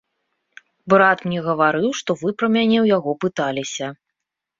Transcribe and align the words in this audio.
Брат 0.93 1.19
мне 1.27 1.43
гаварыў, 1.47 1.85
што 1.99 2.15
вы 2.21 2.29
пра 2.39 2.47
мяне 2.55 2.77
ў 2.79 2.93
яго 2.97 3.11
пыталіся. 3.27 3.87